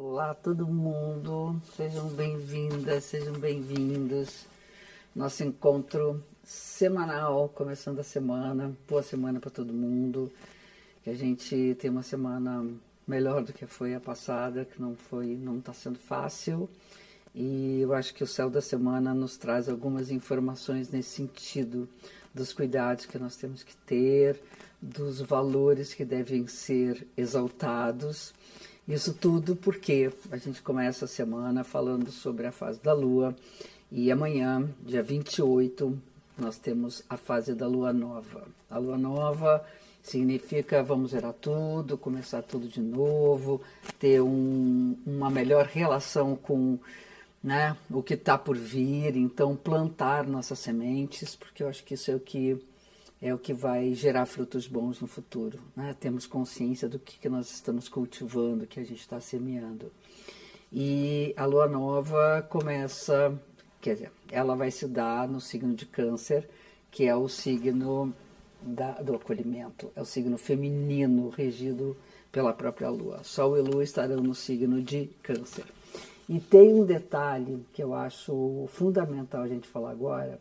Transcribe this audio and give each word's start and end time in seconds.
Olá, 0.00 0.32
todo 0.32 0.64
mundo, 0.64 1.60
sejam 1.76 2.08
bem-vindas, 2.10 3.02
sejam 3.02 3.32
bem-vindos. 3.32 4.46
Nosso 5.12 5.42
encontro 5.42 6.22
semanal, 6.44 7.48
começando 7.48 7.98
a 7.98 8.04
semana. 8.04 8.72
Boa 8.88 9.02
semana 9.02 9.40
para 9.40 9.50
todo 9.50 9.72
mundo. 9.72 10.30
Que 11.02 11.10
a 11.10 11.14
gente 11.14 11.76
tenha 11.80 11.90
uma 11.90 12.04
semana 12.04 12.64
melhor 13.08 13.42
do 13.42 13.52
que 13.52 13.66
foi 13.66 13.92
a 13.92 13.98
passada, 13.98 14.64
que 14.64 14.80
não 14.80 14.94
foi, 14.94 15.34
não 15.34 15.58
está 15.58 15.72
sendo 15.72 15.98
fácil. 15.98 16.70
E 17.34 17.80
eu 17.80 17.92
acho 17.92 18.14
que 18.14 18.22
o 18.22 18.26
céu 18.26 18.48
da 18.48 18.60
semana 18.60 19.12
nos 19.12 19.36
traz 19.36 19.68
algumas 19.68 20.12
informações 20.12 20.90
nesse 20.90 21.10
sentido 21.10 21.88
dos 22.32 22.52
cuidados 22.52 23.04
que 23.04 23.18
nós 23.18 23.34
temos 23.34 23.64
que 23.64 23.76
ter, 23.78 24.40
dos 24.80 25.20
valores 25.20 25.92
que 25.92 26.04
devem 26.04 26.46
ser 26.46 27.04
exaltados. 27.16 28.32
Isso 28.88 29.12
tudo 29.12 29.54
porque 29.54 30.10
a 30.30 30.38
gente 30.38 30.62
começa 30.62 31.04
a 31.04 31.08
semana 31.08 31.62
falando 31.62 32.10
sobre 32.10 32.46
a 32.46 32.52
fase 32.52 32.80
da 32.80 32.94
Lua 32.94 33.36
e 33.92 34.10
amanhã, 34.10 34.66
dia 34.80 35.02
28, 35.02 35.98
nós 36.38 36.56
temos 36.56 37.04
a 37.06 37.18
fase 37.18 37.52
da 37.52 37.66
Lua 37.66 37.92
Nova. 37.92 38.48
A 38.70 38.78
Lua 38.78 38.96
Nova 38.96 39.62
significa 40.02 40.82
vamos 40.82 41.10
zerar 41.10 41.34
tudo, 41.34 41.98
começar 41.98 42.40
tudo 42.40 42.66
de 42.66 42.80
novo, 42.80 43.60
ter 43.98 44.22
um, 44.22 44.96
uma 45.06 45.28
melhor 45.28 45.66
relação 45.66 46.34
com 46.34 46.78
né, 47.44 47.76
o 47.90 48.02
que 48.02 48.14
está 48.14 48.38
por 48.38 48.56
vir, 48.56 49.16
então 49.16 49.54
plantar 49.54 50.26
nossas 50.26 50.60
sementes, 50.60 51.36
porque 51.36 51.62
eu 51.62 51.68
acho 51.68 51.84
que 51.84 51.92
isso 51.92 52.10
é 52.10 52.14
o 52.14 52.20
que 52.20 52.58
é 53.20 53.34
o 53.34 53.38
que 53.38 53.52
vai 53.52 53.92
gerar 53.94 54.26
frutos 54.26 54.66
bons 54.66 55.00
no 55.00 55.06
futuro. 55.06 55.58
Né? 55.76 55.94
Temos 55.98 56.26
consciência 56.26 56.88
do 56.88 56.98
que, 56.98 57.18
que 57.18 57.28
nós 57.28 57.50
estamos 57.50 57.88
cultivando, 57.88 58.66
que 58.66 58.78
a 58.78 58.84
gente 58.84 59.00
está 59.00 59.20
semeando. 59.20 59.90
E 60.72 61.34
a 61.36 61.44
lua 61.44 61.66
nova 61.66 62.46
começa, 62.48 63.36
quer 63.80 63.94
dizer, 63.94 64.12
ela 64.30 64.54
vai 64.54 64.70
se 64.70 64.86
dar 64.86 65.26
no 65.26 65.40
signo 65.40 65.74
de 65.74 65.86
Câncer, 65.86 66.48
que 66.90 67.04
é 67.04 67.16
o 67.16 67.28
signo 67.28 68.14
da, 68.60 68.92
do 68.92 69.14
acolhimento, 69.14 69.90
é 69.96 70.00
o 70.00 70.04
signo 70.04 70.36
feminino 70.36 71.30
regido 71.30 71.96
pela 72.30 72.52
própria 72.52 72.90
lua. 72.90 73.22
Sol 73.24 73.56
e 73.56 73.62
lua 73.62 73.82
estarão 73.82 74.22
no 74.22 74.34
signo 74.34 74.82
de 74.82 75.06
Câncer. 75.22 75.64
E 76.28 76.38
tem 76.38 76.74
um 76.74 76.84
detalhe 76.84 77.64
que 77.72 77.82
eu 77.82 77.94
acho 77.94 78.66
fundamental 78.68 79.42
a 79.42 79.48
gente 79.48 79.66
falar 79.66 79.90
agora, 79.90 80.38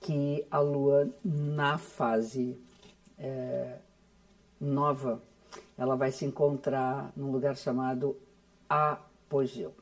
que 0.00 0.46
a 0.50 0.60
Lua 0.60 1.08
na 1.24 1.78
fase 1.78 2.56
é, 3.18 3.76
nova, 4.60 5.20
ela 5.76 5.96
vai 5.96 6.10
se 6.12 6.24
encontrar 6.24 7.12
num 7.16 7.30
lugar 7.30 7.56
chamado 7.56 8.16
apogeu. 8.68 9.72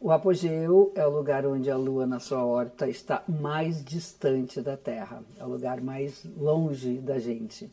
O 0.00 0.12
apogeu 0.12 0.92
é 0.94 1.06
o 1.06 1.10
lugar 1.10 1.46
onde 1.46 1.70
a 1.70 1.76
Lua 1.76 2.06
na 2.06 2.20
sua 2.20 2.44
órbita 2.44 2.88
está 2.88 3.22
mais 3.26 3.82
distante 3.84 4.60
da 4.60 4.76
Terra, 4.76 5.22
é 5.38 5.44
o 5.44 5.48
lugar 5.48 5.80
mais 5.80 6.24
longe 6.36 6.98
da 6.98 7.18
gente. 7.18 7.70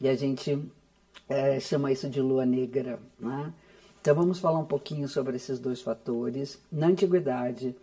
E 0.00 0.08
a 0.08 0.14
gente 0.14 0.62
é, 1.28 1.58
chama 1.58 1.90
isso 1.90 2.08
de 2.08 2.20
Lua 2.20 2.46
Negra, 2.46 3.00
né? 3.18 3.52
Então 4.00 4.14
vamos 4.14 4.38
falar 4.38 4.60
um 4.60 4.64
pouquinho 4.64 5.08
sobre 5.08 5.34
esses 5.34 5.58
dois 5.58 5.80
fatores. 5.80 6.60
Na 6.70 6.86
antiguidade, 6.86 7.74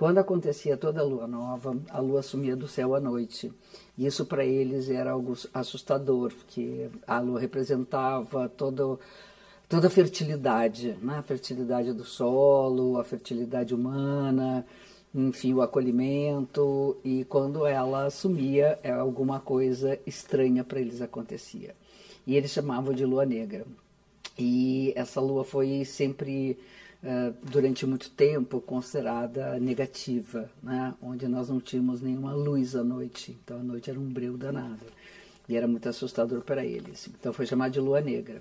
quando 0.00 0.16
acontecia 0.16 0.78
toda 0.78 1.02
a 1.02 1.04
lua 1.04 1.26
nova, 1.26 1.76
a 1.90 2.00
lua 2.00 2.22
sumia 2.22 2.56
do 2.56 2.66
céu 2.66 2.94
à 2.94 3.00
noite. 3.00 3.52
Isso 3.98 4.24
para 4.24 4.42
eles 4.46 4.88
era 4.88 5.10
algo 5.10 5.36
assustador, 5.52 6.32
porque 6.32 6.88
a 7.06 7.20
lua 7.20 7.38
representava 7.38 8.48
todo, 8.48 8.98
toda 9.68 9.88
a 9.88 9.90
fertilidade, 9.90 10.96
né? 11.02 11.18
a 11.18 11.22
fertilidade 11.22 11.92
do 11.92 12.02
solo, 12.02 12.98
a 12.98 13.04
fertilidade 13.04 13.74
humana, 13.74 14.64
enfim, 15.14 15.52
o 15.52 15.60
acolhimento. 15.60 16.96
E 17.04 17.26
quando 17.26 17.66
ela 17.66 18.08
sumia, 18.08 18.78
é 18.82 18.90
alguma 18.90 19.38
coisa 19.38 19.98
estranha 20.06 20.64
para 20.64 20.80
eles 20.80 21.02
acontecia. 21.02 21.74
E 22.26 22.36
eles 22.36 22.52
chamavam 22.52 22.94
de 22.94 23.04
lua 23.04 23.26
negra. 23.26 23.66
E 24.38 24.94
essa 24.96 25.20
lua 25.20 25.44
foi 25.44 25.84
sempre, 25.84 26.58
durante 27.42 27.86
muito 27.86 28.10
tempo, 28.10 28.60
considerada 28.60 29.58
negativa, 29.58 30.50
né? 30.62 30.94
onde 31.00 31.26
nós 31.28 31.48
não 31.48 31.60
tínhamos 31.60 32.00
nenhuma 32.00 32.34
luz 32.34 32.76
à 32.76 32.84
noite. 32.84 33.38
Então 33.42 33.60
a 33.60 33.62
noite 33.62 33.90
era 33.90 33.98
um 33.98 34.08
breu 34.08 34.36
danado. 34.36 34.84
E 35.48 35.56
era 35.56 35.66
muito 35.66 35.88
assustador 35.88 36.42
para 36.42 36.64
eles. 36.64 37.08
Então 37.08 37.32
foi 37.32 37.46
chamada 37.46 37.70
de 37.70 37.80
lua 37.80 38.00
negra. 38.00 38.40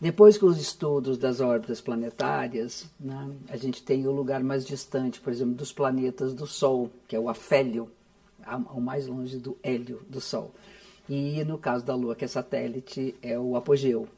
Depois 0.00 0.36
que 0.36 0.44
os 0.44 0.60
estudos 0.60 1.16
das 1.16 1.40
órbitas 1.40 1.80
planetárias, 1.80 2.90
né, 2.98 3.30
a 3.48 3.56
gente 3.56 3.84
tem 3.84 4.04
o 4.04 4.10
lugar 4.10 4.42
mais 4.42 4.66
distante, 4.66 5.20
por 5.20 5.32
exemplo, 5.32 5.54
dos 5.54 5.72
planetas 5.72 6.34
do 6.34 6.44
Sol, 6.44 6.90
que 7.06 7.14
é 7.14 7.20
o 7.20 7.28
afélio, 7.28 7.88
o 8.74 8.80
mais 8.80 9.06
longe 9.06 9.38
do 9.38 9.56
hélio 9.62 10.02
do 10.08 10.20
Sol. 10.20 10.52
E 11.08 11.44
no 11.44 11.56
caso 11.56 11.84
da 11.84 11.94
Lua, 11.94 12.16
que 12.16 12.24
é 12.24 12.28
satélite, 12.28 13.14
é 13.22 13.38
o 13.38 13.54
apogeu, 13.54 14.08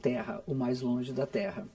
Terra, 0.00 0.42
o 0.46 0.54
mais 0.54 0.80
longe 0.80 1.12
da 1.12 1.26
Terra. 1.26 1.66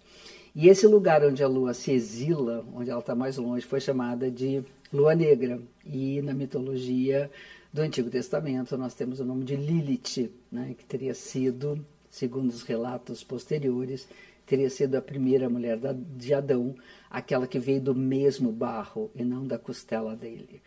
E 0.55 0.67
esse 0.67 0.85
lugar 0.85 1.25
onde 1.25 1.43
a 1.43 1.47
Lua 1.47 1.73
se 1.73 1.91
exila, 1.91 2.63
onde 2.75 2.89
ela 2.89 2.99
está 2.99 3.15
mais 3.15 3.37
longe, 3.37 3.65
foi 3.65 3.81
chamada 3.81 4.29
de 4.29 4.63
Lua 4.91 5.15
Negra. 5.15 5.59
E 5.83 6.21
na 6.21 6.33
mitologia 6.33 7.31
do 7.73 7.81
Antigo 7.81 8.09
Testamento 8.09 8.77
nós 8.77 8.93
temos 8.93 9.19
o 9.19 9.25
nome 9.25 9.43
de 9.43 9.55
Lilith, 9.55 10.31
né, 10.51 10.75
que 10.77 10.85
teria 10.85 11.15
sido, 11.15 11.83
segundo 12.07 12.49
os 12.49 12.61
relatos 12.61 13.23
posteriores, 13.23 14.07
teria 14.45 14.69
sido 14.69 14.95
a 14.95 15.01
primeira 15.01 15.49
mulher 15.49 15.79
de 16.15 16.33
Adão, 16.35 16.75
aquela 17.09 17.47
que 17.47 17.57
veio 17.57 17.81
do 17.81 17.95
mesmo 17.95 18.51
barro 18.51 19.09
e 19.15 19.23
não 19.23 19.47
da 19.47 19.57
costela 19.57 20.15
dele. 20.15 20.61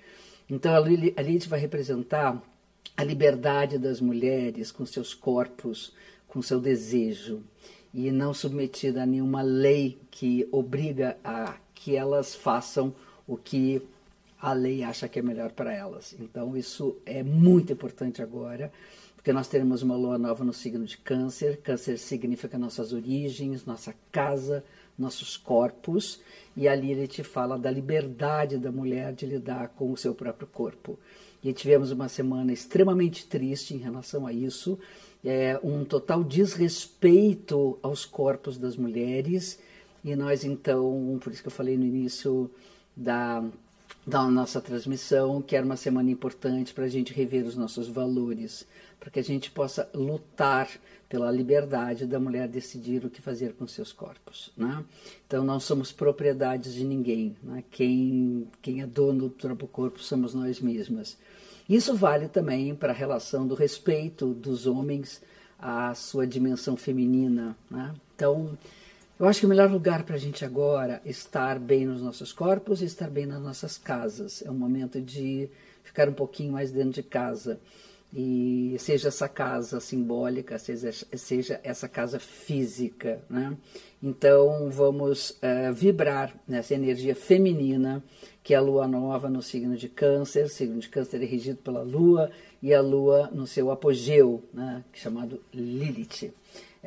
Então 0.51 0.75
a 0.75 0.81
Lilith 0.81 1.47
vai 1.47 1.61
representar 1.61 2.43
a 2.97 3.05
liberdade 3.05 3.79
das 3.79 4.01
mulheres 4.01 4.73
com 4.73 4.85
seus 4.85 5.15
corpos, 5.15 5.95
com 6.27 6.43
seu 6.43 6.59
desejo, 6.59 7.43
e 7.97 8.12
não 8.12 8.34
submetida 8.34 9.03
a 9.03 9.07
nenhuma 9.07 9.41
lei 9.41 9.99
que 10.11 10.47
obriga 10.53 11.17
a 11.25 11.57
que 11.75 11.97
elas 11.97 12.34
façam 12.34 12.95
o 13.27 13.39
que 13.39 13.81
a 14.39 14.53
lei 14.53 14.84
acha 14.84 15.09
que 15.09 15.19
é 15.19 15.23
melhor 15.23 15.51
para 15.53 15.73
elas. 15.73 16.15
Então, 16.21 16.55
isso 16.55 16.99
é 17.06 17.23
muito 17.23 17.73
importante 17.73 18.21
agora, 18.21 18.71
porque 19.17 19.33
nós 19.33 19.49
teremos 19.49 19.81
uma 19.83 19.97
lua 19.97 20.19
nova 20.19 20.45
no 20.45 20.53
signo 20.53 20.85
de 20.85 20.99
Câncer. 20.99 21.56
Câncer 21.62 21.97
significa 21.97 22.59
nossas 22.59 22.93
origens, 22.93 23.65
nossa 23.65 23.95
casa, 24.12 24.62
nossos 24.99 25.37
corpos, 25.37 26.21
e 26.57 26.67
ali 26.67 26.91
ele 26.91 27.07
te 27.07 27.23
fala 27.23 27.59
da 27.59 27.71
liberdade 27.71 28.59
da 28.59 28.73
mulher 28.73 29.12
de 29.12 29.27
lidar 29.27 29.69
com 29.69 29.93
o 29.93 29.97
seu 29.97 30.15
próprio 30.15 30.47
corpo. 30.47 30.99
E 31.45 31.53
tivemos 31.53 31.91
uma 31.91 32.09
semana 32.09 32.53
extremamente 32.53 33.27
triste 33.27 33.75
em 33.75 33.79
relação 33.79 34.27
a 34.27 34.33
isso, 34.33 34.79
é, 35.25 35.59
um 35.62 35.85
total 35.85 36.25
desrespeito 36.25 37.79
aos 37.83 38.05
corpos 38.05 38.56
das 38.56 38.77
mulheres, 38.77 39.61
e 40.05 40.15
nós 40.15 40.45
então, 40.45 41.19
por 41.23 41.33
isso 41.33 41.43
que 41.43 41.49
eu 41.49 41.53
falei 41.53 41.77
no 41.77 41.85
início 41.85 42.51
da, 42.97 43.45
da 44.06 44.22
nossa 44.31 44.61
transmissão, 44.61 45.43
que 45.43 45.56
era 45.56 45.67
uma 45.67 45.77
semana 45.77 46.11
importante 46.11 46.72
para 46.72 46.84
a 46.84 46.89
gente 46.89 47.12
rever 47.12 47.44
os 47.44 47.56
nossos 47.56 47.89
valores, 47.89 48.65
para 49.00 49.11
que 49.11 49.19
a 49.19 49.25
gente 49.25 49.50
possa 49.50 49.91
lutar 49.93 50.69
pela 51.09 51.31
liberdade 51.31 52.06
da 52.06 52.21
mulher 52.21 52.47
decidir 52.47 53.05
o 53.05 53.11
que 53.11 53.21
fazer 53.21 53.55
com 53.55 53.67
seus 53.67 53.93
corpos. 53.93 54.53
Né? 54.56 54.84
Então, 55.27 55.44
não 55.44 55.59
somos 55.59 55.91
propriedades 55.91 56.72
de 56.72 56.84
ninguém. 56.84 57.37
Né? 57.43 57.65
Quem, 57.71 58.49
quem 58.62 58.81
é 58.81 58.87
dono 58.87 59.28
do 59.28 59.31
próprio 59.31 59.69
corpo 59.69 60.00
somos 60.00 60.34
nós 60.34 60.61
mesmas. 60.61 61.19
Isso 61.69 61.94
vale 61.94 62.28
também 62.28 62.75
para 62.77 62.93
a 62.93 62.97
relação 62.97 63.47
do 63.47 63.56
respeito 63.56 64.33
dos 64.33 64.67
homens 64.67 65.21
à 65.59 65.93
sua 65.94 66.27
dimensão 66.27 66.77
feminina. 66.77 67.56
Né? 67.69 67.93
Então, 68.15 68.56
eu 69.19 69.27
acho 69.27 69.41
que 69.41 69.47
o 69.47 69.49
melhor 69.49 69.71
lugar 69.71 70.03
para 70.04 70.16
a 70.16 70.19
gente 70.19 70.44
agora 70.44 71.00
estar 71.04 71.58
bem 71.58 71.87
nos 71.87 72.02
nossos 72.02 72.32
corpos 72.32 72.82
e 72.82 72.85
estar 72.85 73.08
bem 73.08 73.25
nas 73.25 73.41
nossas 73.41 73.79
casas. 73.79 74.43
É 74.44 74.50
um 74.50 74.55
momento 74.55 75.00
de 75.00 75.49
ficar 75.82 76.08
um 76.08 76.12
pouquinho 76.12 76.52
mais 76.52 76.70
dentro 76.70 76.93
de 76.93 77.02
casa 77.02 77.58
e 78.12 78.76
seja 78.79 79.08
essa 79.08 79.29
casa 79.29 79.81
simbólica, 79.81 80.58
seja, 80.58 80.91
seja 81.14 81.61
essa 81.64 81.88
casa 81.88 82.19
física. 82.19 83.23
Né? 83.29 83.56
Então 84.02 84.70
vamos 84.70 85.31
uh, 85.31 85.73
vibrar 85.73 86.35
nessa 86.46 86.75
energia 86.75 87.14
feminina, 87.14 88.02
que 88.43 88.55
é 88.55 88.56
a 88.56 88.61
lua 88.61 88.87
nova 88.87 89.29
no 89.29 89.43
signo 89.43 89.76
de 89.76 89.88
Câncer, 89.88 90.44
o 90.44 90.49
signo 90.49 90.79
de 90.79 90.88
Câncer 90.88 91.23
é 91.23 91.26
regido 91.26 91.58
pela 91.58 91.82
lua, 91.82 92.31
e 92.62 92.73
a 92.73 92.81
lua 92.81 93.31
no 93.32 93.46
seu 93.46 93.70
apogeu, 93.70 94.43
né? 94.52 94.85
chamado 94.93 95.41
Lilith. 95.52 96.32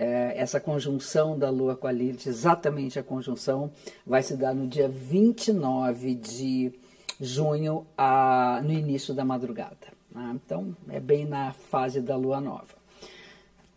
É, 0.02 0.34
essa 0.38 0.62
conjunção 0.62 1.38
da 1.38 1.50
Lua 1.50 1.76
com 1.76 1.86
a 1.86 1.92
Lilith, 1.92 2.26
exatamente 2.26 2.98
a 2.98 3.04
conjunção, 3.04 3.70
vai 4.08 4.24
se 4.24 4.38
dar 4.38 4.56
no 4.56 4.66
dia 4.66 4.88
29 4.88 6.16
de 6.16 6.72
junho, 7.20 7.86
a, 7.98 8.62
no 8.64 8.72
início 8.72 9.14
da 9.14 9.26
madrugada. 9.26 9.76
Né? 10.10 10.40
Então, 10.42 10.74
é 10.90 11.02
bem 11.02 11.26
na 11.26 11.52
fase 11.52 12.00
da 12.00 12.16
lua 12.16 12.40
nova. 12.40 12.80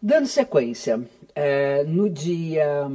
Dando 0.01 0.29
sequência, 0.29 1.01
é, 1.35 1.83
no 1.83 2.09
dia 2.09 2.87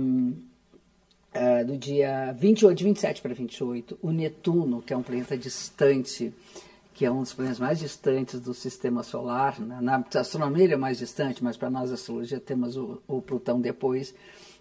uh, 1.37 1.65
do 1.65 1.77
dia 1.77 2.33
28, 2.37 2.77
de 2.77 2.83
27 2.83 3.21
para 3.21 3.33
28, 3.33 3.99
o 4.01 4.11
Netuno, 4.11 4.81
que 4.81 4.93
é 4.93 4.97
um 4.97 5.03
planeta 5.03 5.37
distante, 5.37 6.33
que 6.97 7.05
é 7.05 7.11
um 7.11 7.21
dos 7.21 7.31
planetas 7.31 7.59
mais 7.59 7.77
distantes 7.77 8.39
do 8.39 8.55
sistema 8.55 9.03
solar, 9.03 9.59
né? 9.59 9.77
na 9.79 10.03
astronomia 10.19 10.63
ele 10.63 10.73
é 10.73 10.77
mais 10.77 10.97
distante, 10.97 11.43
mas 11.43 11.55
para 11.55 11.69
nós, 11.69 11.91
astrologia, 11.91 12.39
temos 12.39 12.75
o, 12.75 12.99
o 13.07 13.21
Plutão 13.21 13.61
depois, 13.61 14.15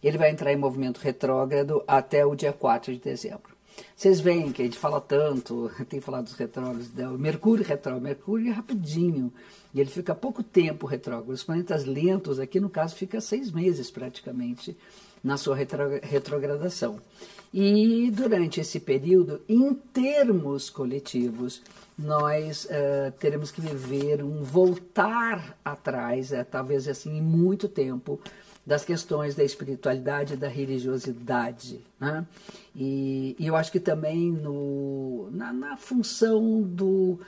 ele 0.05 0.19
vai 0.19 0.31
entrar 0.31 0.53
em 0.53 0.57
movimento 0.57 0.99
retrógrado 0.99 1.83
até 1.89 2.27
o 2.27 2.35
dia 2.35 2.53
4 2.53 2.93
de 2.93 2.99
dezembro. 2.99 3.57
Vocês 3.97 4.21
veem 4.21 4.53
que 4.53 4.61
a 4.61 4.67
gente 4.67 4.77
fala 4.77 5.01
tanto, 5.01 5.71
tem 5.89 5.99
falado 5.99 6.25
dos 6.25 6.35
retrógrados, 6.35 6.91
Mercúrio 7.19 7.65
retrógrado, 7.65 8.03
Mercúrio 8.03 8.51
é 8.51 8.53
rapidinho, 8.53 9.33
e 9.73 9.81
ele 9.81 9.89
fica 9.89 10.15
pouco 10.15 10.43
tempo 10.43 10.87
retrógrado. 10.87 11.31
Os 11.31 11.43
planetas 11.43 11.87
lentos, 11.87 12.39
aqui 12.39 12.61
no 12.61 12.69
caso, 12.69 12.97
fica 12.97 13.19
seis 13.19 13.51
meses 13.51 13.91
praticamente 13.91 14.77
na 15.25 15.39
sua 15.39 15.57
retrogradação. 15.57 17.01
E 17.59 18.11
durante 18.11 18.61
esse 18.61 18.79
período, 18.79 19.41
em 19.49 19.73
termos 19.73 20.69
coletivos, 20.69 21.63
nós 21.99 22.67
uh, 22.67 23.11
teremos 23.19 23.51
que 23.51 23.63
viver 23.63 24.23
um 24.23 24.43
voltar 24.43 25.57
atrás, 25.65 26.33
uh, 26.33 26.45
talvez 26.45 26.87
assim, 26.87 27.17
em 27.17 27.23
muito 27.23 27.67
tempo, 27.67 28.21
das 28.67 28.85
questões 28.85 29.35
da 29.35 29.43
espiritualidade 29.43 30.35
e 30.35 30.37
da 30.37 30.49
religiosidade. 30.49 31.81
Né? 31.99 32.27
E, 32.75 33.35
e, 33.39 33.47
eu 33.47 33.57
acho 33.57 33.73
que 33.73 33.81
também 33.81 34.31
no, 34.31 35.31
na, 35.31 35.51
na 35.51 35.79
função 35.79 36.61
do, 36.61 37.19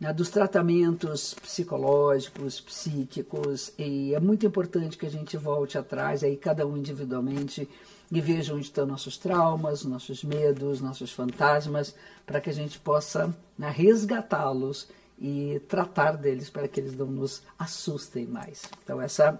né, 0.00 0.12
dos 0.14 0.30
tratamentos 0.30 1.34
psicológicos, 1.34 2.60
psíquicos, 2.60 3.70
e 3.78 4.14
é 4.14 4.18
muito 4.18 4.46
importante 4.46 4.96
que 4.96 5.04
a 5.04 5.10
gente 5.10 5.36
volte 5.36 5.76
atrás, 5.76 6.24
aí 6.24 6.36
cada 6.36 6.66
um 6.66 6.76
individualmente, 6.76 7.68
e 8.10 8.20
veja 8.20 8.54
onde 8.54 8.64
estão 8.64 8.86
nossos 8.86 9.18
traumas, 9.18 9.84
nossos 9.84 10.24
medos, 10.24 10.80
nossos 10.80 11.12
fantasmas, 11.12 11.94
para 12.24 12.40
que 12.40 12.48
a 12.48 12.54
gente 12.54 12.78
possa 12.78 13.32
né, 13.58 13.70
resgatá-los 13.70 14.88
e 15.18 15.60
tratar 15.68 16.12
deles 16.12 16.48
para 16.48 16.66
que 16.66 16.80
eles 16.80 16.96
não 16.96 17.06
nos 17.06 17.42
assustem 17.58 18.26
mais. 18.26 18.62
Então, 18.82 19.00
essa 19.00 19.38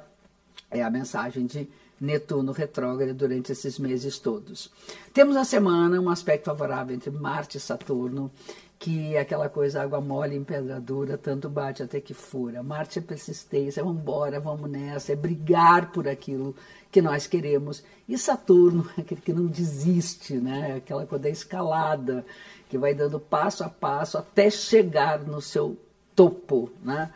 é 0.70 0.82
a 0.82 0.90
mensagem 0.90 1.46
de 1.46 1.68
Netuno 2.00 2.52
retrógrado 2.52 3.14
durante 3.14 3.52
esses 3.52 3.78
meses 3.78 4.18
todos. 4.18 4.70
Temos 5.12 5.34
na 5.34 5.44
semana 5.44 6.00
um 6.00 6.08
aspecto 6.08 6.46
favorável 6.46 6.94
entre 6.94 7.10
Marte 7.10 7.58
e 7.58 7.60
Saturno, 7.60 8.30
que 8.78 9.14
é 9.14 9.20
aquela 9.20 9.50
coisa 9.50 9.82
água 9.82 10.00
mole 10.00 10.34
em 10.34 10.42
pedra 10.42 10.80
dura, 10.80 11.18
tanto 11.18 11.50
bate 11.50 11.82
até 11.82 12.00
que 12.00 12.14
fura. 12.14 12.62
Marte 12.62 12.98
é 12.98 13.02
persistência, 13.02 13.84
vamos 13.84 14.00
embora, 14.00 14.40
vamos 14.40 14.70
nessa, 14.70 15.12
é 15.12 15.16
brigar 15.16 15.92
por 15.92 16.08
aquilo 16.08 16.56
que 16.90 17.02
nós 17.02 17.26
queremos. 17.26 17.84
E 18.08 18.16
Saturno 18.16 18.88
é 18.96 19.02
aquele 19.02 19.20
que 19.20 19.34
não 19.34 19.46
desiste, 19.46 20.36
né? 20.36 20.76
aquela 20.76 21.04
coisa 21.04 21.24
da 21.24 21.28
escalada, 21.28 22.24
que 22.70 22.78
vai 22.78 22.94
dando 22.94 23.20
passo 23.20 23.62
a 23.62 23.68
passo 23.68 24.16
até 24.16 24.48
chegar 24.48 25.18
no 25.18 25.42
seu 25.42 25.76
topo. 26.16 26.70
Né? 26.82 27.12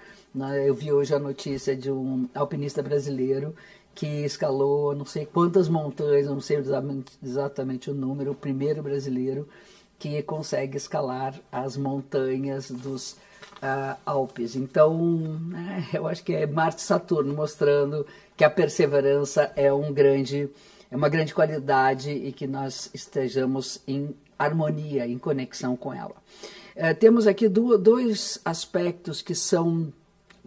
Eu 0.66 0.74
vi 0.74 0.92
hoje 0.92 1.14
a 1.14 1.18
notícia 1.18 1.74
de 1.74 1.90
um 1.90 2.28
alpinista 2.34 2.82
brasileiro 2.82 3.54
que 3.94 4.24
escalou 4.24 4.94
não 4.94 5.04
sei 5.04 5.24
quantas 5.24 5.68
montanhas, 5.68 6.26
não 6.26 6.40
sei 6.40 6.58
exatamente 7.22 7.90
o 7.90 7.94
número, 7.94 8.32
o 8.32 8.34
primeiro 8.34 8.82
brasileiro 8.82 9.48
que 9.98 10.22
consegue 10.22 10.76
escalar 10.76 11.34
as 11.50 11.76
montanhas 11.76 12.70
dos 12.70 13.12
uh, 13.62 13.96
Alpes. 14.04 14.56
Então, 14.56 14.98
né, 15.48 15.88
eu 15.94 16.06
acho 16.06 16.22
que 16.22 16.34
é 16.34 16.46
Marte 16.46 16.82
Saturno 16.82 17.34
mostrando 17.34 18.06
que 18.36 18.44
a 18.44 18.50
perseverança 18.50 19.52
é 19.56 19.72
um 19.72 19.92
grande, 19.92 20.48
é 20.90 20.96
uma 20.96 21.08
grande 21.08 21.32
qualidade 21.32 22.10
e 22.10 22.32
que 22.32 22.46
nós 22.46 22.90
estejamos 22.92 23.80
em 23.86 24.14
harmonia, 24.38 25.06
em 25.06 25.16
conexão 25.16 25.76
com 25.76 25.92
ela. 25.92 26.14
Uh, 26.76 26.94
temos 26.98 27.26
aqui 27.26 27.48
do, 27.48 27.78
dois 27.78 28.40
aspectos 28.44 29.22
que 29.22 29.34
são 29.34 29.92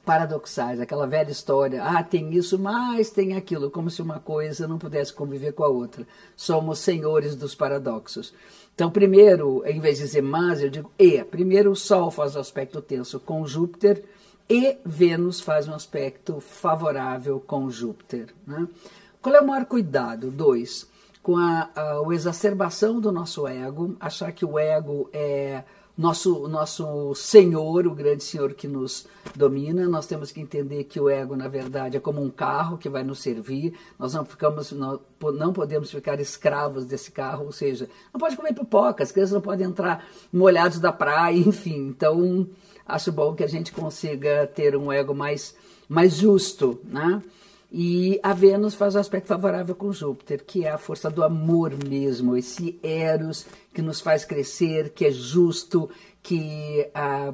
paradoxais, 0.07 0.79
aquela 0.79 1.05
velha 1.05 1.29
história, 1.29 1.83
ah, 1.83 2.01
tem 2.01 2.33
isso, 2.33 2.57
mas 2.57 3.09
tem 3.09 3.35
aquilo, 3.35 3.69
como 3.69 3.89
se 3.89 4.01
uma 4.01 4.19
coisa 4.19 4.65
não 4.65 4.77
pudesse 4.77 5.11
conviver 5.11 5.51
com 5.51 5.65
a 5.65 5.67
outra. 5.67 6.07
Somos 6.33 6.79
senhores 6.79 7.35
dos 7.35 7.53
paradoxos. 7.53 8.33
Então, 8.73 8.89
primeiro, 8.89 9.61
em 9.65 9.81
vez 9.81 9.97
de 9.97 10.05
dizer 10.05 10.21
mas, 10.21 10.61
eu 10.61 10.69
digo 10.69 10.89
e. 10.97 11.21
Primeiro, 11.25 11.71
o 11.71 11.75
Sol 11.75 12.09
faz 12.09 12.37
um 12.37 12.39
aspecto 12.39 12.81
tenso 12.81 13.19
com 13.19 13.45
Júpiter 13.45 14.01
e 14.49 14.77
Vênus 14.85 15.41
faz 15.41 15.67
um 15.67 15.73
aspecto 15.73 16.39
favorável 16.39 17.43
com 17.45 17.69
Júpiter. 17.69 18.33
Né? 18.45 18.65
Qual 19.21 19.35
é 19.35 19.41
o 19.41 19.45
maior 19.45 19.65
cuidado? 19.65 20.31
Dois, 20.31 20.87
com 21.21 21.35
a, 21.35 21.69
a, 21.75 21.99
a 21.99 22.13
exacerbação 22.13 23.01
do 23.01 23.11
nosso 23.11 23.45
ego, 23.45 23.97
achar 23.99 24.31
que 24.31 24.45
o 24.45 24.57
ego 24.57 25.09
é 25.11 25.65
nosso, 25.97 26.47
nosso 26.47 27.15
Senhor, 27.15 27.87
o 27.87 27.95
grande 27.95 28.23
Senhor 28.23 28.53
que 28.53 28.67
nos 28.67 29.07
domina. 29.35 29.87
Nós 29.87 30.05
temos 30.05 30.31
que 30.31 30.39
entender 30.39 30.83
que 30.83 30.99
o 30.99 31.09
ego, 31.09 31.35
na 31.35 31.47
verdade, 31.47 31.97
é 31.97 31.99
como 31.99 32.21
um 32.21 32.29
carro 32.29 32.77
que 32.77 32.87
vai 32.87 33.03
nos 33.03 33.19
servir. 33.19 33.73
Nós 33.97 34.13
não 34.13 34.23
ficamos, 34.23 34.71
não, 34.71 34.99
não 35.33 35.51
podemos 35.51 35.89
ficar 35.89 36.19
escravos 36.19 36.85
desse 36.85 37.11
carro, 37.11 37.45
ou 37.45 37.51
seja, 37.51 37.89
não 38.13 38.19
pode 38.19 38.37
comer 38.37 38.53
pipoca, 38.53 39.03
as 39.03 39.11
crianças 39.11 39.33
não 39.33 39.41
podem 39.41 39.65
entrar 39.65 40.05
molhados 40.31 40.79
da 40.79 40.91
praia, 40.91 41.35
enfim. 41.41 41.87
Então, 41.87 42.47
acho 42.85 43.11
bom 43.11 43.33
que 43.33 43.43
a 43.43 43.47
gente 43.47 43.71
consiga 43.71 44.45
ter 44.45 44.75
um 44.75 44.91
ego 44.91 45.15
mais, 45.15 45.55
mais 45.89 46.15
justo, 46.15 46.79
né? 46.83 47.23
E 47.71 48.17
a 48.23 48.33
Vênus 48.33 48.75
faz 48.75 48.95
o 48.95 48.99
aspecto 48.99 49.27
favorável 49.27 49.75
com 49.75 49.91
Júpiter, 49.91 50.43
que 50.45 50.65
é 50.65 50.69
a 50.69 50.77
força 50.77 51.09
do 51.09 51.21
amor 51.23 51.73
mesmo, 51.85 52.37
esse 52.37 52.79
Eros 52.81 53.45
que 53.73 53.81
nos 53.81 53.99
faz 53.99 54.23
crescer, 54.23 54.89
que 54.89 55.05
é 55.05 55.11
justo, 55.11 55.89
que 56.23 56.89
ah, 56.93 57.33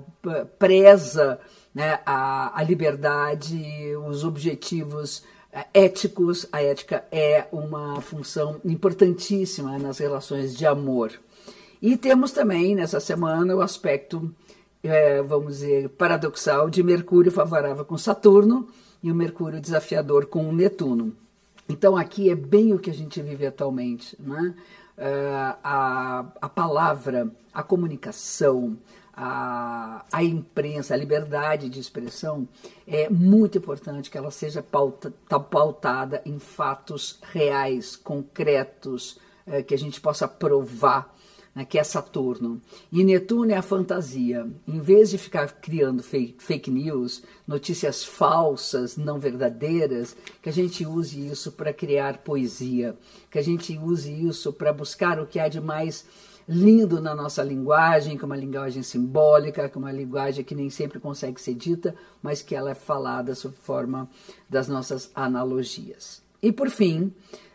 preza 0.57 1.39
né, 1.73 1.99
a, 2.05 2.59
a 2.59 2.63
liberdade, 2.63 3.63
os 4.07 4.23
objetivos 4.23 5.23
ah, 5.53 5.67
éticos. 5.71 6.47
A 6.51 6.63
ética 6.63 7.05
é 7.11 7.45
uma 7.51 8.01
função 8.01 8.59
importantíssima 8.65 9.77
nas 9.77 9.99
relações 9.99 10.57
de 10.57 10.65
amor. 10.65 11.11
E 11.79 11.95
temos 11.95 12.31
também 12.31 12.73
nessa 12.73 12.99
semana 12.99 13.55
o 13.55 13.61
aspecto, 13.61 14.33
é, 14.81 15.21
vamos 15.21 15.59
dizer, 15.59 15.89
paradoxal 15.89 16.71
de 16.71 16.81
Mercúrio 16.81 17.31
favorável 17.31 17.85
com 17.85 17.97
Saturno 17.99 18.67
e 19.03 19.11
o 19.11 19.15
Mercúrio 19.15 19.59
desafiador 19.59 20.27
com 20.27 20.47
o 20.47 20.53
Netuno. 20.53 21.13
Então 21.67 21.97
aqui 21.97 22.29
é 22.29 22.35
bem 22.35 22.73
o 22.73 22.79
que 22.79 22.89
a 22.89 22.93
gente 22.93 23.21
vive 23.21 23.45
atualmente, 23.45 24.15
né? 24.19 24.55
Uh, 24.97 25.57
a, 25.63 26.25
a 26.39 26.49
palavra, 26.49 27.27
a 27.53 27.63
comunicação, 27.63 28.77
a, 29.11 30.05
a 30.11 30.23
imprensa, 30.23 30.93
a 30.93 30.97
liberdade 30.97 31.67
de 31.67 31.79
expressão, 31.79 32.47
é 32.87 33.09
muito 33.09 33.57
importante 33.57 34.09
que 34.09 34.17
ela 34.17 34.29
seja 34.29 34.61
pauta, 34.61 35.11
pautada 35.27 36.21
em 36.25 36.37
fatos 36.37 37.19
reais, 37.31 37.95
concretos, 37.95 39.19
uh, 39.47 39.63
que 39.65 39.73
a 39.73 39.77
gente 39.77 39.99
possa 39.99 40.27
provar 40.27 41.13
né, 41.55 41.65
que 41.65 41.77
é 41.77 41.83
Saturno. 41.83 42.61
E 42.91 43.03
Netuno 43.03 43.51
é 43.51 43.55
a 43.55 43.61
fantasia. 43.61 44.47
Em 44.67 44.79
vez 44.79 45.09
de 45.09 45.17
ficar 45.17 45.51
criando 45.53 46.01
fake, 46.01 46.41
fake 46.41 46.71
news, 46.71 47.23
notícias 47.47 48.03
falsas, 48.03 48.97
não 48.97 49.19
verdadeiras, 49.19 50.15
que 50.41 50.49
a 50.49 50.53
gente 50.53 50.85
use 50.85 51.27
isso 51.27 51.51
para 51.51 51.73
criar 51.73 52.19
poesia, 52.19 52.97
que 53.29 53.37
a 53.37 53.43
gente 53.43 53.77
use 53.77 54.11
isso 54.11 54.51
para 54.51 54.73
buscar 54.73 55.19
o 55.19 55.27
que 55.27 55.39
há 55.39 55.47
de 55.47 55.61
mais 55.61 56.05
lindo 56.47 56.99
na 56.99 57.15
nossa 57.15 57.41
linguagem, 57.41 58.17
que 58.17 58.23
é 58.23 58.25
uma 58.25 58.35
linguagem 58.35 58.83
simbólica, 58.83 59.69
que 59.69 59.77
é 59.77 59.79
uma 59.79 59.91
linguagem 59.91 60.43
que 60.43 60.55
nem 60.55 60.69
sempre 60.69 60.99
consegue 60.99 61.39
ser 61.41 61.53
dita, 61.53 61.95
mas 62.21 62.41
que 62.41 62.55
ela 62.55 62.71
é 62.71 62.75
falada 62.75 63.33
sob 63.35 63.55
forma 63.55 64.09
das 64.49 64.67
nossas 64.67 65.09
analogias. 65.15 66.22
E 66.43 66.51
por 66.51 66.69
fim, 66.69 67.11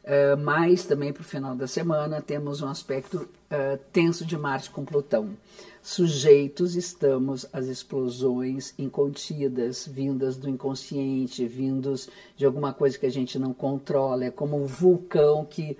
Uh, 0.08 0.38
mas 0.42 0.86
também 0.86 1.12
para 1.12 1.20
o 1.20 1.24
final 1.24 1.54
da 1.54 1.66
semana 1.66 2.22
temos 2.22 2.62
um 2.62 2.68
aspecto 2.68 3.18
uh, 3.18 3.78
tenso 3.92 4.24
de 4.24 4.38
Marte 4.38 4.70
com 4.70 4.82
Plutão. 4.82 5.36
Sujeitos 5.82 6.74
estamos 6.76 7.44
às 7.52 7.66
explosões 7.66 8.72
incontidas, 8.78 9.86
vindas 9.86 10.38
do 10.38 10.48
inconsciente, 10.48 11.46
vindos 11.46 12.08
de 12.38 12.46
alguma 12.46 12.72
coisa 12.72 12.98
que 12.98 13.04
a 13.04 13.10
gente 13.10 13.38
não 13.38 13.52
controla. 13.52 14.24
É 14.24 14.30
como 14.30 14.56
um 14.56 14.64
vulcão 14.64 15.44
que 15.44 15.76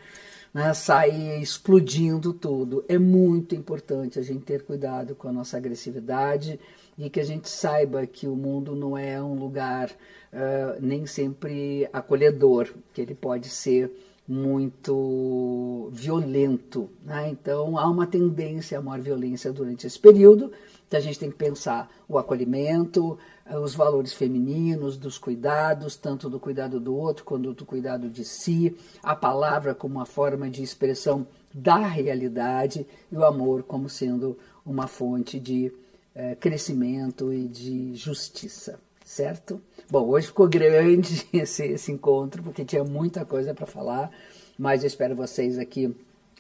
né, 0.53 0.75
sai 0.75 1.41
explodindo 1.41 2.35
tudo. 2.35 2.85
É 2.87 2.99
muito 2.99 3.55
importante 3.55 4.19
a 4.19 4.23
gente 4.23 4.45
ter 4.45 4.63
cuidado 4.63 5.15
com 5.15 5.29
a 5.29 5.33
nossa 5.33 5.57
agressividade 5.57 6.61
e 6.99 7.09
que 7.09 7.21
a 7.21 7.25
gente 7.25 7.49
saiba 7.49 8.05
que 8.07 8.27
o 8.27 8.35
mundo 8.35 8.75
não 8.75 8.99
é 8.99 9.23
um 9.23 9.35
lugar 9.35 9.89
uh, 9.89 10.81
nem 10.81 11.07
sempre 11.07 11.89
acolhedor, 11.93 12.69
que 12.93 13.01
ele 13.01 13.15
pode 13.15 13.49
ser 13.49 13.91
muito 14.27 15.89
violento. 15.93 16.91
Né? 17.05 17.31
Então, 17.31 17.79
há 17.79 17.89
uma 17.89 18.07
tendência 18.07 18.79
a 18.79 18.83
maior 18.83 19.01
violência 19.01 19.53
durante 19.53 19.87
esse 19.87 19.99
período. 19.99 20.53
Então, 20.87 20.99
a 20.99 21.03
gente 21.03 21.19
tem 21.19 21.31
que 21.31 21.37
pensar 21.37 21.91
o 22.09 22.19
acolhimento, 22.19 23.19
os 23.63 23.75
valores 23.75 24.13
femininos, 24.13 24.99
dos 24.99 25.17
cuidados, 25.17 25.97
tanto 25.97 26.29
do 26.29 26.39
cuidado 26.39 26.79
do 26.79 26.95
outro 26.95 27.25
quanto 27.25 27.55
do 27.55 27.65
cuidado 27.65 28.11
de 28.11 28.25
si, 28.25 28.77
a 29.03 29.15
palavra 29.15 29.75
como 29.75 29.95
uma 29.95 30.07
forma 30.07 30.51
de 30.51 30.63
expressão 30.63 31.27
da 31.55 31.79
realidade 31.79 32.87
e 33.11 33.17
o 33.17 33.25
amor 33.25 33.63
como 33.63 33.89
sendo 33.89 34.37
uma 34.67 34.87
fonte 34.87 35.41
de 35.41 35.73
é, 36.19 36.35
crescimento 36.35 37.33
e 37.33 37.47
de 37.47 37.95
justiça, 37.95 38.81
certo? 39.05 39.63
Bom, 39.89 40.09
hoje 40.09 40.27
ficou 40.27 40.49
grande 40.49 41.25
esse, 41.33 41.65
esse 41.65 41.93
encontro, 41.93 42.43
porque 42.43 42.65
tinha 42.65 42.83
muita 42.83 43.25
coisa 43.25 43.55
para 43.55 43.67
falar, 43.67 44.11
mas 44.59 44.83
eu 44.83 44.89
espero 44.89 45.15
vocês 45.15 45.59
aqui 45.59 45.95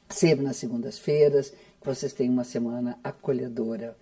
sempre 0.08 0.44
nas 0.44 0.56
segundas-feiras, 0.56 1.50
que 1.50 1.87
vocês 1.87 2.12
tenham 2.12 2.32
uma 2.32 2.44
semana 2.44 2.99
acolhedora. 3.04 3.97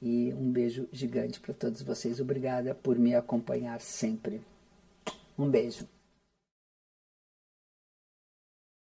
E 0.00 0.32
um 0.32 0.50
beijo 0.50 0.88
gigante 0.92 1.40
para 1.40 1.52
todos 1.52 1.82
vocês. 1.82 2.20
Obrigada 2.20 2.72
por 2.72 2.96
me 2.96 3.14
acompanhar 3.16 3.80
sempre. 3.80 4.40
Um 5.36 5.50
beijo. 5.50 5.97